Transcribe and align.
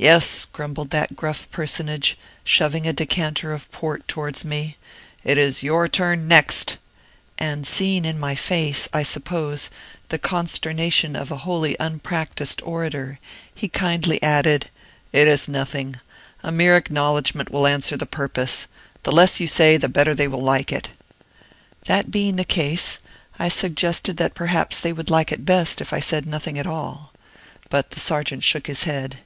"Yes," 0.00 0.44
grumbled 0.44 0.90
that 0.90 1.16
gruff 1.16 1.50
personage, 1.50 2.16
shoving 2.44 2.86
a 2.86 2.92
decanter 2.92 3.52
of 3.52 3.68
Port 3.72 4.06
towards 4.06 4.44
me, 4.44 4.76
"it 5.24 5.36
is 5.38 5.64
your 5.64 5.88
turn 5.88 6.28
next"; 6.28 6.78
and 7.36 7.66
seeing 7.66 8.04
in 8.04 8.16
my 8.16 8.36
face, 8.36 8.88
I 8.92 9.02
suppose, 9.02 9.70
the 10.10 10.16
consternation 10.20 11.16
of 11.16 11.32
a 11.32 11.38
wholly 11.38 11.76
unpractised 11.80 12.62
orator, 12.62 13.18
he 13.52 13.66
kindly 13.66 14.22
added, 14.22 14.70
"It 15.12 15.26
is 15.26 15.48
nothing. 15.48 15.96
A 16.44 16.52
mere 16.52 16.76
acknowledgment 16.76 17.50
will 17.50 17.66
answer 17.66 17.96
the 17.96 18.06
purpose. 18.06 18.68
The 19.02 19.10
less 19.10 19.40
you 19.40 19.48
say, 19.48 19.76
the 19.76 19.88
better 19.88 20.14
they 20.14 20.28
will 20.28 20.44
like 20.44 20.70
it." 20.70 20.90
That 21.86 22.12
being 22.12 22.36
the 22.36 22.44
case, 22.44 23.00
I 23.36 23.48
suggested 23.48 24.16
that 24.18 24.36
perhaps 24.36 24.78
they 24.78 24.92
would 24.92 25.10
like 25.10 25.32
it 25.32 25.44
best 25.44 25.80
if 25.80 25.92
I 25.92 25.98
said 25.98 26.24
nothing 26.24 26.56
at 26.56 26.68
all. 26.68 27.12
But 27.68 27.90
the 27.90 27.98
Sergeant 27.98 28.44
shook 28.44 28.68
his 28.68 28.84
head. 28.84 29.22